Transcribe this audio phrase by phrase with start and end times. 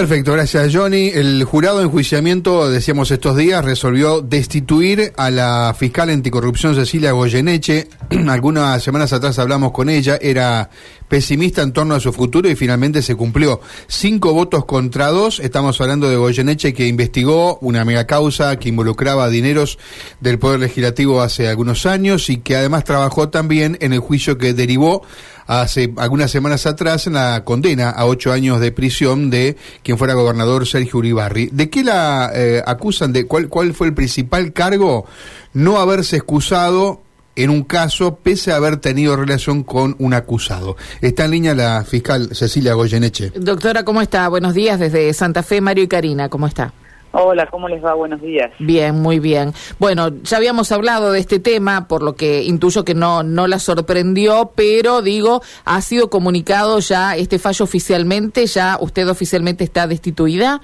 [0.00, 1.10] Perfecto, gracias Johnny.
[1.12, 7.86] El jurado de enjuiciamiento, decíamos estos días, resolvió destituir a la fiscal anticorrupción Cecilia Goyeneche.
[8.30, 10.70] Algunas semanas atrás hablamos con ella, era
[11.06, 13.60] pesimista en torno a su futuro y finalmente se cumplió.
[13.88, 19.28] Cinco votos contra dos, estamos hablando de Goyeneche que investigó una mega causa que involucraba
[19.28, 19.78] dineros
[20.20, 24.54] del Poder Legislativo hace algunos años y que además trabajó también en el juicio que
[24.54, 25.02] derivó
[25.50, 30.14] hace algunas semanas atrás en la condena a ocho años de prisión de quien fuera
[30.14, 31.48] gobernador Sergio Uribarri.
[31.52, 33.12] ¿De qué la eh, acusan?
[33.12, 35.06] ¿De cuál, cuál fue el principal cargo?
[35.52, 37.02] No haberse excusado
[37.34, 40.76] en un caso pese a haber tenido relación con un acusado.
[41.00, 43.32] Está en línea la fiscal Cecilia Goyeneche.
[43.34, 44.28] Doctora, ¿cómo está?
[44.28, 46.72] Buenos días desde Santa Fe, Mario y Karina, ¿cómo está?
[47.12, 47.94] Hola, ¿cómo les va?
[47.94, 48.52] Buenos días.
[48.60, 49.52] Bien, muy bien.
[49.78, 53.58] Bueno, ya habíamos hablado de este tema, por lo que intuyo que no, no la
[53.58, 58.46] sorprendió, pero digo, ¿ha sido comunicado ya este fallo oficialmente?
[58.46, 60.60] ¿Ya usted oficialmente está destituida?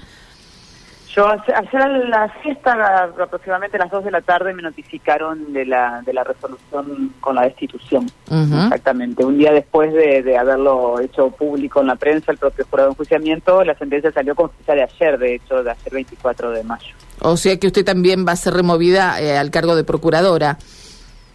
[1.17, 5.65] Yo ayer a la fiesta, aproximadamente a las 2 de la tarde, me notificaron de
[5.65, 8.07] la, de la resolución con la destitución.
[8.29, 9.25] Exactamente.
[9.25, 13.63] Un día después de, haberlo hecho público en la prensa, el propio jurado de enjuiciamiento,
[13.63, 16.93] la sentencia salió con fecha de ayer, de hecho, de ayer 24 de mayo.
[17.19, 20.59] O sea que usted también va a ser removida eh, al cargo de procuradora.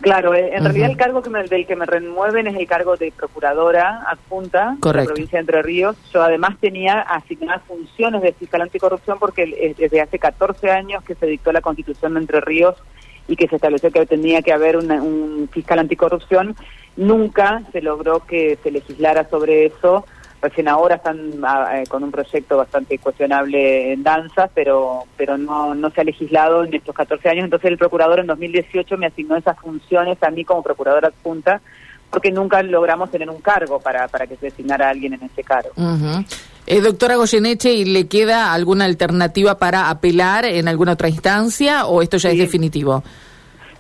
[0.03, 3.13] Claro, eh, en realidad el cargo que del que me remueven es el cargo de
[3.13, 5.97] procuradora adjunta de la provincia de Entre Ríos.
[6.13, 11.27] Yo además tenía asignadas funciones de fiscal anticorrupción porque desde hace 14 años que se
[11.27, 12.75] dictó la constitución de Entre Ríos
[13.29, 16.57] y que se estableció que tenía que haber un fiscal anticorrupción,
[16.97, 20.05] nunca se logró que se legislara sobre eso
[20.43, 25.75] recién ahora están ah, eh, con un proyecto bastante cuestionable en danza, pero pero no,
[25.75, 27.45] no se ha legislado en estos 14 años.
[27.45, 31.63] Entonces el procurador en 2018 me asignó esas funciones a mí como procuradora adjunta
[32.11, 35.43] porque nunca logramos tener un cargo para, para que se designara a alguien en ese
[35.43, 35.71] cargo.
[36.67, 42.03] eh, doctora Goyeneche, ¿y le queda alguna alternativa para apelar en alguna otra instancia o
[42.03, 43.03] esto ya es definitivo?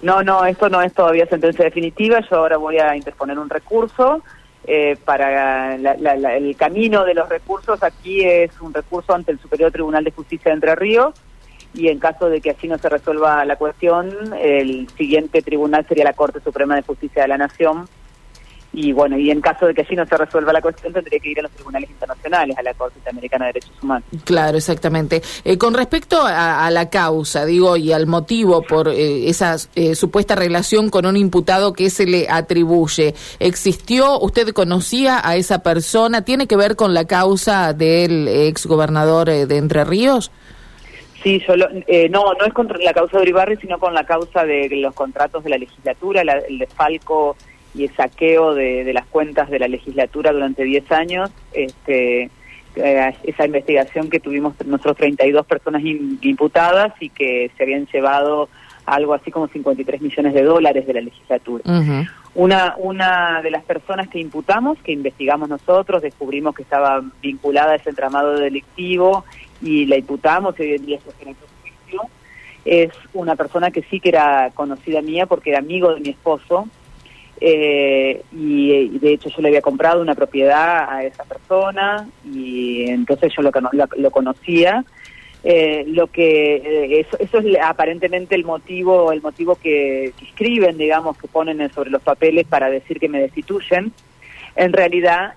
[0.00, 2.20] No, no, esto no es todavía sentencia definitiva.
[2.28, 4.22] Yo ahora voy a interponer un recurso.
[4.64, 10.04] Eh, para el camino de los recursos aquí es un recurso ante el Superior Tribunal
[10.04, 11.14] de Justicia de Entre Ríos
[11.74, 16.04] y en caso de que así no se resuelva la cuestión, el siguiente tribunal sería
[16.04, 17.88] la Corte Suprema de Justicia de la Nación,
[18.72, 21.30] y bueno, y en caso de que allí no se resuelva la cuestión, tendría que
[21.30, 24.08] ir a los tribunales internacionales, a la Corte Interamericana de Derechos Humanos.
[24.24, 25.20] Claro, exactamente.
[25.44, 30.34] Eh, con respecto a, la causa, digo, y al motivo por eh, esa eh, supuesta
[30.34, 36.24] relación con un imputado que se le atribuye, ¿existió, usted conocía a esa persona?
[36.24, 40.30] ¿Tiene que ver con la causa del ex gobernador de Entre Ríos?
[41.22, 44.68] Sí, yo no, no es contra la causa de Uribarri, sino con la causa de
[44.70, 47.36] los contratos de la legislatura, el desfalco
[47.74, 52.30] y el saqueo de, las cuentas de la legislatura durante 10 años, este,
[52.76, 58.48] eh, esa investigación que tuvimos nosotros 32 personas imputadas y que se habían llevado
[58.84, 61.64] algo así como 53 millones de dólares de la legislatura.
[62.34, 67.76] Una, una de las personas que imputamos, que investigamos nosotros, descubrimos que estaba vinculada a
[67.76, 69.24] ese entramado delictivo
[69.60, 72.02] y la imputamos y hoy en día se en juicio,
[72.64, 76.68] es una persona que sí que era conocida mía porque era amigo de mi esposo,
[77.44, 83.32] eh, y, de hecho yo le había comprado una propiedad a esa persona y entonces
[83.36, 83.50] yo lo,
[83.96, 84.84] lo, conocía.
[85.42, 91.18] Eh, lo que eh, eso, eso, es aparentemente el motivo el motivo que, escriben digamos
[91.18, 93.92] que ponen sobre los papeles para decir que me destituyen.
[94.54, 95.34] En realidad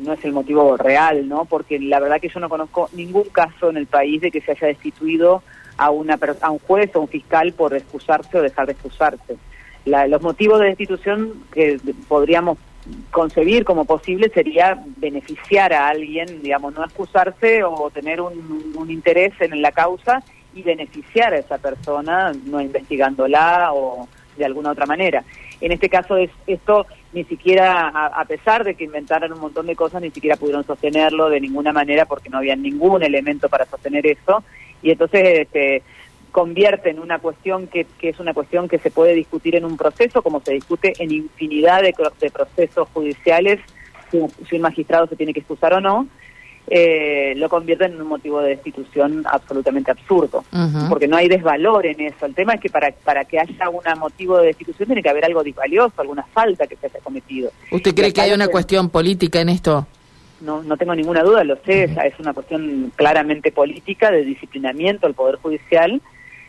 [0.00, 3.70] no es el motivo real no porque la verdad que yo no conozco ningún caso
[3.70, 5.44] en el país de que se haya destituido
[5.76, 9.36] a una a un juez o un fiscal por excusarse o dejar de excusarse
[9.84, 12.58] los motivos de destitución que podríamos
[13.10, 19.60] concebir como posible sería beneficiar a alguien, digamos, no excusarse o tener un, interés en
[19.62, 20.22] la causa
[20.54, 25.22] y beneficiar a esa persona, no investigándola o de alguna otra manera.
[25.60, 29.76] En este caso, es, esto ni siquiera, a, pesar de que inventaron un montón de
[29.76, 34.06] cosas, ni siquiera pudieron sostenerlo de ninguna manera porque no había ningún elemento para sostener
[34.06, 34.42] eso.
[34.82, 35.82] Y entonces, este,
[36.30, 39.76] convierte en una cuestión que, que, es una cuestión que se puede discutir en un
[39.76, 43.60] proceso, como se discute en infinidad de, de procesos judiciales,
[44.10, 46.06] si, un magistrado se tiene que excusar o no,
[46.66, 50.44] eh, lo convierte en un motivo de destitución absolutamente absurdo,
[50.88, 52.26] porque no hay desvalor en eso.
[52.26, 55.24] El tema es que para, para que haya un motivo de destitución tiene que haber
[55.24, 57.50] algo disvalioso, alguna falta que se haya cometido.
[57.72, 59.86] ¿Usted cree que hay una cuestión política en esto?
[60.40, 65.14] No, no tengo ninguna duda, lo sé, es una cuestión claramente política de disciplinamiento del
[65.14, 66.00] Poder Judicial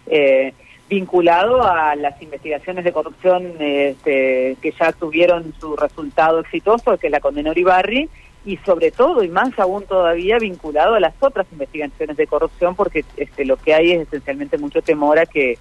[0.07, 0.53] eh,
[0.89, 7.21] vinculado a las investigaciones de corrupción este, que ya tuvieron su resultado exitoso, que la
[7.21, 8.09] condena Uribarri,
[8.43, 13.05] y sobre todo y más aún todavía vinculado a las otras investigaciones de corrupción porque
[13.17, 15.59] este lo que hay es esencialmente mucho temor a que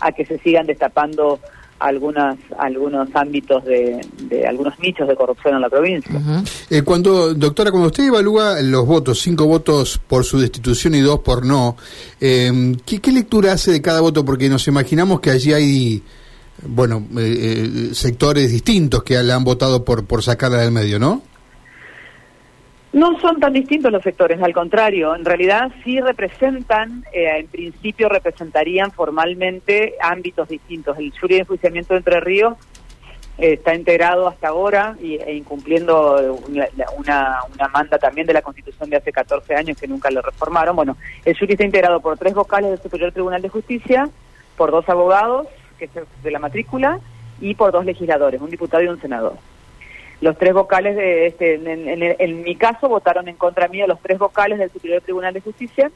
[0.00, 1.38] a que se sigan destapando
[1.78, 6.12] algunas algunos ámbitos de, de algunos nichos de corrupción en la provincia.
[6.70, 11.20] eh, cuando doctora cuando usted evalúa los votos cinco votos por su destitución y dos
[11.20, 11.76] por no
[12.20, 16.02] eh, ¿qué, ¿qué, lectura hace de cada voto porque nos imaginamos que allí hay
[16.66, 21.22] bueno eh, sectores distintos que la han votado por por sacarla del medio no
[22.92, 28.08] no son tan distintos los sectores, al contrario, en realidad sí representan, eh, en principio
[28.08, 30.96] representarían formalmente ámbitos distintos.
[30.98, 32.54] El jury de enjuiciamiento de Entre Ríos
[33.38, 38.88] eh, está integrado hasta ahora y, e incumpliendo una, una, manda también de la Constitución
[38.88, 40.76] de hace 14 años que nunca lo reformaron.
[40.76, 44.08] Bueno, el jury está integrado por tres vocales del Superior Tribunal de Justicia,
[44.56, 45.48] por dos abogados,
[45.78, 45.90] que es
[46.22, 47.00] de la matrícula,
[47.40, 49.34] y por dos legisladores, un diputado y un senador
[50.20, 54.00] los tres vocales de este en, en, en, mi caso votaron en contra mío los
[54.00, 55.90] tres vocales del Superior Tribunal de Justicia.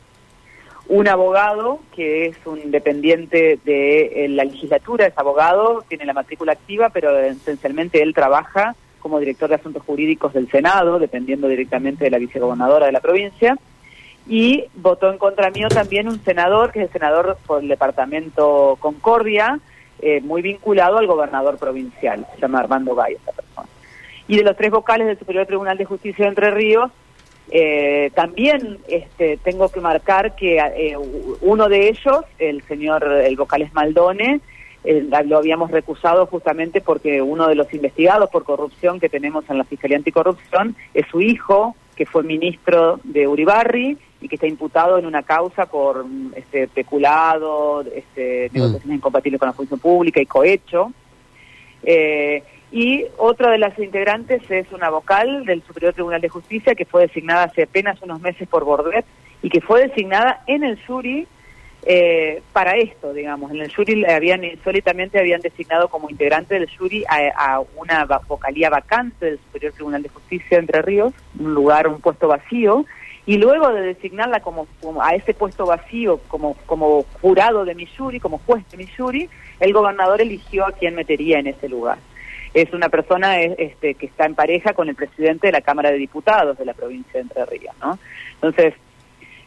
[0.88, 6.90] Un abogado que es un dependiente de la legislatura es abogado tiene la matrícula activa
[6.90, 12.18] pero esencialmente él trabaja como director de asuntos jurídicos del Senado dependiendo directamente de la
[12.18, 13.56] vicegobernadora de la provincia.
[14.28, 18.76] Y votó en contra mío también un senador que es el senador por el departamento
[18.80, 19.58] Concordia
[20.02, 23.69] eh, muy vinculado al gobernador provincial se llama Armando Gay esta persona
[24.30, 26.92] y de los tres vocales del Superior Tribunal de Justicia de Entre Ríos,
[27.50, 30.96] eh, también este, tengo que marcar que eh,
[31.40, 34.40] uno de ellos, el señor, el vocal Esmaldone,
[34.84, 39.58] eh, lo habíamos recusado justamente porque uno de los investigados por corrupción que tenemos en
[39.58, 44.96] la Fiscalía Anticorrupción es su hijo, que fue ministro de Uribarri y que está imputado
[44.96, 46.06] en una causa por
[46.36, 50.92] este, peculado, este, negociaciones incompatibles con la función pública y cohecho.
[51.82, 56.84] Eh, y otra de las integrantes es una vocal del Superior Tribunal de Justicia que
[56.84, 59.04] fue designada hace apenas unos meses por Bordet
[59.42, 61.26] y que fue designada en el jury
[61.82, 63.50] eh, para esto, digamos.
[63.50, 68.70] En el jury habían insólitamente habían designado como integrante del jury a, a, una vocalía
[68.70, 72.84] vacante del Superior Tribunal de Justicia de Entre Ríos, un lugar, un puesto vacío,
[73.26, 74.68] y luego de designarla como,
[75.02, 79.28] a ese puesto vacío como, como jurado de mi jury, como juez de mi jury,
[79.58, 81.98] el gobernador eligió a quien metería en ese lugar
[82.54, 85.98] es una persona este, que está en pareja con el presidente de la Cámara de
[85.98, 87.98] Diputados de la provincia de Entre Ríos, ¿no?
[88.34, 88.74] Entonces,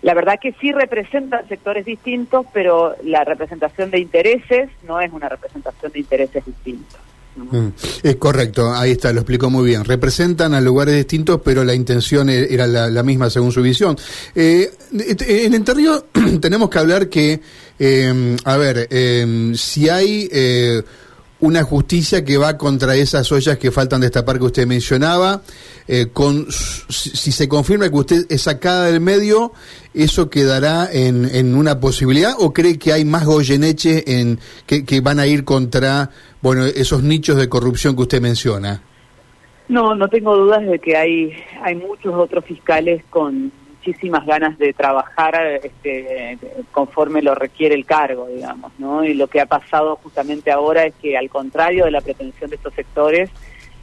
[0.02, 5.30] la verdad que sí representan sectores distintos, pero la representación de intereses no es una
[5.30, 7.00] representación de intereses distintos.
[7.36, 7.70] Mm,
[8.04, 9.84] es correcto, ahí está, lo explicó muy bien.
[9.84, 13.96] Representan a lugares distintos, pero la intención e-, era la, misma según su visión.
[14.36, 16.06] Eh, en Entre Ríos
[16.42, 17.40] tenemos que hablar que,
[17.80, 20.84] eh, a ver, eh, si hay eh,
[21.44, 25.42] una justicia que va contra esas ollas que faltan destapar que usted mencionaba.
[25.90, 29.52] Eh, con, si se confirma que usted es sacada del medio,
[29.94, 35.02] ¿eso quedará en, en una posibilidad o cree que hay más Goyeneche en, que, que
[35.02, 36.10] van a ir contra
[36.42, 38.82] bueno esos nichos de corrupción que usted menciona?
[39.68, 43.52] No, no tengo dudas de que hay, hay muchos otros fiscales con
[43.86, 46.38] muchísimas ganas de trabajar este,
[46.72, 49.04] conforme lo requiere el cargo, digamos, ¿no?
[49.04, 52.56] Y lo que ha pasado justamente ahora es que, al contrario de la pretensión de
[52.56, 53.30] estos sectores,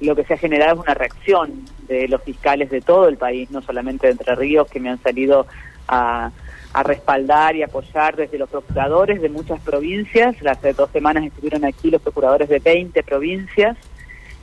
[0.01, 3.51] lo que se ha generado es una reacción de los fiscales de todo el país,
[3.51, 5.47] no solamente de Entre Ríos, que me han salido
[5.87, 6.31] a,
[6.73, 10.35] a respaldar y apoyar desde los procuradores de muchas provincias.
[10.47, 13.77] Hace dos semanas estuvieron aquí los procuradores de 20 provincias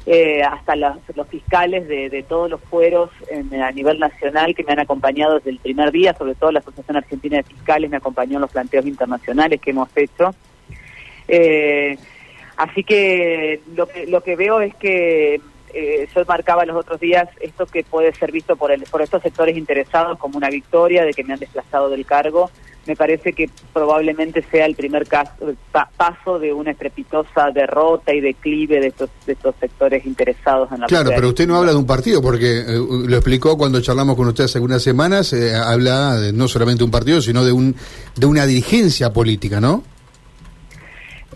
[0.09, 0.95] eh, hasta los,
[1.29, 5.49] fiscales de, de, todos los fueros en, a nivel nacional que me han acompañado desde
[5.49, 8.85] el primer día, sobre todo la Asociación Argentina de Fiscales me acompañó en los planteos
[8.85, 10.33] internacionales que hemos hecho.
[11.27, 11.97] Eh,
[12.55, 15.41] así que lo, que lo que veo es que
[15.73, 19.21] eh, yo marcaba los otros días esto que puede ser visto por, el, por estos
[19.21, 22.49] sectores interesados como una victoria de que me han desplazado del cargo
[22.87, 25.31] me parece que probablemente sea el primer caso,
[25.71, 30.81] pa, paso de una estrepitosa derrota y declive de estos, de estos sectores interesados en
[30.81, 34.15] la Claro, pero usted no habla de un partido, porque eh, lo explicó cuando charlamos
[34.15, 37.51] con usted hace algunas semanas, eh, habla de, no solamente de un partido, sino de,
[37.51, 37.75] un,
[38.15, 39.83] de una dirigencia política, ¿no?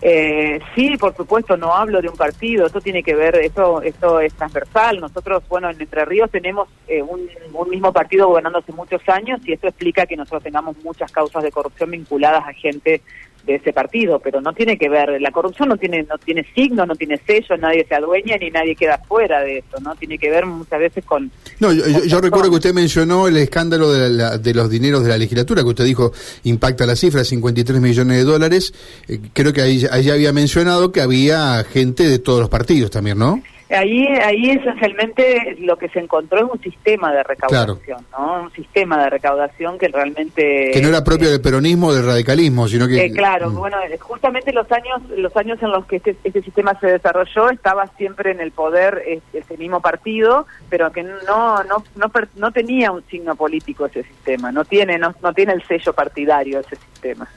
[0.04, 4.18] Eh, sí, por supuesto, no hablo de un partido, esto tiene que ver, esto, esto
[4.18, 5.00] es transversal.
[5.00, 9.40] Nosotros, bueno, en Entre Ríos tenemos eh, un, un, mismo partido gobernando hace muchos años
[9.44, 13.00] y esto explica que nosotros tengamos muchas causas de corrupción vinculadas a gente
[13.44, 16.86] de ese partido, pero no tiene que ver, la corrupción no tiene no tiene signo,
[16.86, 19.94] no tiene sello, nadie se adueña ni nadie queda fuera de eso, ¿no?
[19.96, 21.30] Tiene que ver muchas veces con...
[21.58, 25.02] No, yo, yo, yo recuerdo que usted mencionó el escándalo de, la, de, los dineros
[25.02, 26.12] de la legislatura, que usted dijo
[26.44, 28.74] impacta la cifra, 53 millones de dólares,
[29.08, 33.18] eh, creo que ahí, ahí había mencionado que había gente de todos los partidos también,
[33.18, 33.42] ¿no?
[33.72, 38.42] Ahí, ahí esencialmente lo que se encontró es un sistema de recaudación, ¿no?
[38.42, 40.70] Un sistema de recaudación que realmente...
[40.72, 43.06] Que no era propio del peronismo o del radicalismo, sino que...
[43.06, 43.56] Eh, claro, mm.
[43.56, 47.86] bueno, justamente los años los años en los que este, este, sistema se desarrolló estaba
[47.96, 49.02] siempre en el poder
[49.32, 54.52] este mismo partido, pero que no, no, no, no tenía un signo político ese sistema,
[54.52, 57.28] no tiene, no, no tiene el sello partidario ese sistema.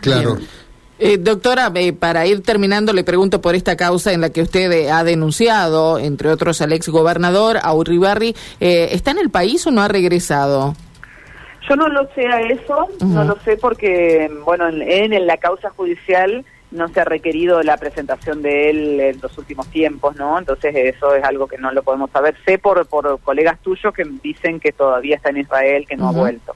[0.00, 0.38] Claro.
[1.04, 4.70] Eh, doctora, eh, para ir terminando, le pregunto por esta causa en la que usted
[4.70, 8.36] eh, ha denunciado, entre otros, al ex gobernador, a Uribarri.
[8.60, 10.76] ¿Está en el país o no ha regresado?
[11.68, 14.80] Yo no lo sé a eso, no lo sé porque, bueno, en,
[15.12, 19.66] en, la causa judicial no se ha requerido la presentación de él en los últimos
[19.70, 20.38] tiempos, ¿no?
[20.38, 22.36] Entonces eso es algo que no lo podemos saber.
[22.44, 26.12] Sé por, por colegas tuyos que dicen que todavía está en Israel, que no ha
[26.12, 26.54] vuelto.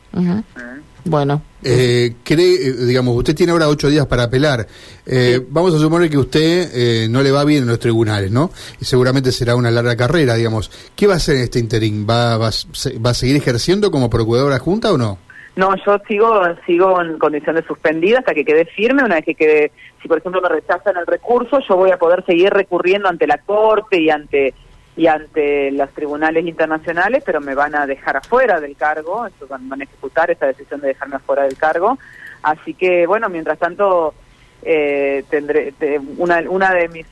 [1.06, 1.40] Bueno.
[1.62, 4.66] Eh, cree, eh, digamos, usted tiene ahora ocho días para apelar.
[5.06, 8.50] Eh, vamos a suponer que usted eh, no le va bien en los tribunales, ¿no?
[8.80, 10.70] Y seguramente será una larga carrera, digamos.
[10.96, 12.06] ¿Qué va a hacer en este interín?
[12.08, 15.18] ¿Va, va, va a seguir ejerciendo como procuradora junta o no?
[15.54, 19.04] No, yo sigo sigo en condiciones suspendidas hasta que quede firme.
[19.04, 19.72] Una vez que quede,
[20.02, 23.38] si por ejemplo me rechazan el recurso, yo voy a poder seguir recurriendo ante la
[23.38, 24.54] Corte y ante
[24.96, 29.84] y ante los tribunales internacionales, pero me van a dejar afuera del cargo, van, a
[29.84, 31.98] ejecutar esa decisión de dejarme afuera del cargo.
[32.42, 34.14] Así que, bueno, mientras tanto,
[34.62, 35.74] eh, tendré
[36.16, 37.06] una, una de mis,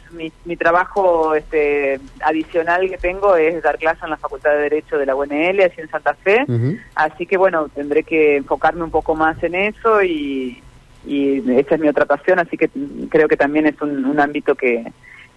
[0.46, 5.04] mi trabajo este, adicional que tengo es dar clase en la Facultad de Derecho de
[5.04, 6.46] la UNL, así en Santa Fe.
[6.94, 10.62] Así que, bueno, tendré que enfocarme un poco más en eso y,
[11.06, 12.70] y esa es mi otra pasión, así que
[13.10, 14.86] creo que también es un ámbito que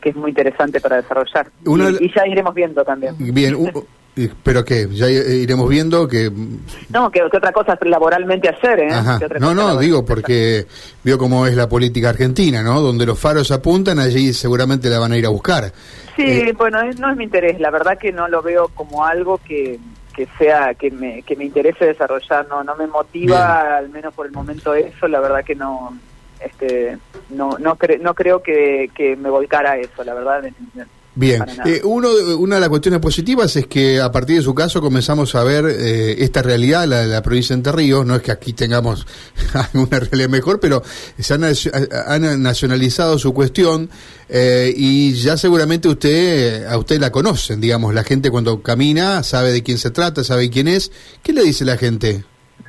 [0.02, 1.48] que es muy interesante para desarrollar.
[2.00, 3.16] y, ya iremos viendo también.
[3.18, 3.56] Bien,
[4.44, 6.32] pero que ya iremos viendo que...
[6.90, 8.90] No, que, otra cosa laboralmente hacer, ¿eh?
[9.40, 10.66] No, no, digo porque
[11.04, 12.82] veo cómo es la política argentina, ¿no?
[12.82, 15.72] Donde los faros apuntan, allí seguramente la van a ir a buscar.
[16.16, 19.40] Sí, eh, bueno, no es mi interés, la verdad que no lo veo como algo
[19.40, 19.80] que
[20.16, 24.26] que sea que me que me interese desarrollar no no me motiva al menos por
[24.26, 25.96] el momento eso la verdad que no
[26.40, 26.98] este
[27.30, 30.44] no no, no creo que, que me volcara a eso, la verdad.
[31.20, 34.82] Bien, eh, uno, una de las cuestiones positivas es que a partir de su caso
[34.82, 38.22] comenzamos a ver eh, esta realidad, la de la provincia de Entre Ríos, no es
[38.22, 39.08] que aquí tengamos
[39.74, 40.84] una realidad mejor, pero
[41.18, 43.90] se han, han nacionalizado su cuestión
[44.30, 49.52] eh, y ya seguramente usted, a usted la conocen, digamos, la gente cuando camina sabe
[49.52, 50.92] de quién se trata, sabe quién es.
[51.24, 52.26] ¿Qué le dice la gente?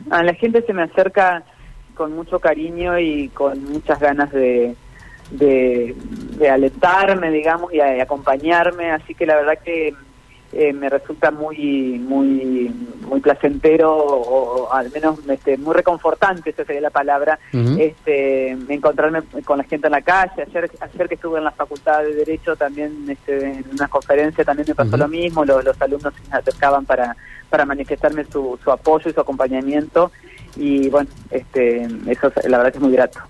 [0.09, 1.45] A la gente se me acerca
[1.99, 4.77] con mucho cariño y con muchas ganas de,
[5.33, 5.95] de,
[6.49, 9.93] alentarme, digamos, y, acompañarme, así que la verdad que
[10.51, 12.75] eh, me resulta muy muy
[13.07, 19.59] muy placentero o, al menos este, muy reconfortante esa sería la palabra este encontrarme con
[19.59, 20.47] la gente en la calle.
[20.47, 24.69] Ayer ayer que estuve en la facultad de derecho también este, en una conferencia también
[24.69, 25.45] me pasó lo mismo.
[25.45, 27.15] Los, los alumnos se acercaban para
[27.51, 30.11] para manifestarme su, su apoyo y su acompañamiento
[30.59, 33.21] y bueno, este, eso la verdad que es muy grato.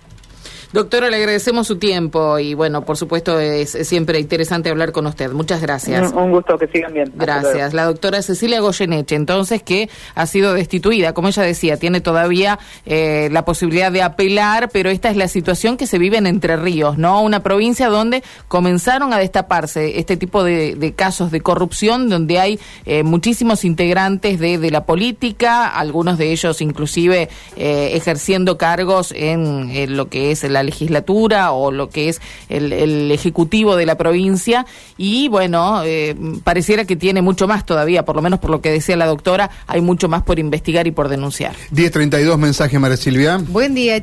[0.70, 5.32] Doctora, le agradecemos su tiempo y bueno, por supuesto es, siempre interesante hablar con usted.
[5.32, 6.12] Muchas gracias.
[6.12, 7.10] Un, gusto, que sigan bien.
[7.14, 7.72] Gracias.
[7.72, 13.30] La doctora Cecilia Goyeneche, entonces, que ha sido destituida, como ella decía, tiene todavía eh,
[13.32, 16.98] la posibilidad de apelar, pero esta es la situación que se vive en Entre Ríos,
[16.98, 17.22] ¿no?
[17.22, 23.04] Una provincia donde comenzaron a destaparse este tipo de, casos de corrupción, donde hay eh,
[23.04, 29.96] muchísimos integrantes de, de, la política, algunos de ellos inclusive eh, ejerciendo cargos en, en
[29.96, 34.66] lo que es la la legislatura o lo que es el, ejecutivo de la provincia
[34.96, 38.70] y bueno, eh, pareciera que tiene mucho más todavía, por lo menos por lo que
[38.70, 41.54] decía la doctora, hay mucho más por investigar y por denunciar.
[41.70, 43.38] 1032 mensaje María Silvia.
[43.38, 44.02] Buen día.